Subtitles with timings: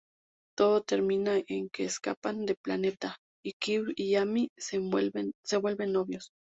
[0.57, 5.35] Todo termina en que escapan del planeta, y Kif y Amy se vuelven
[5.93, 6.31] novios.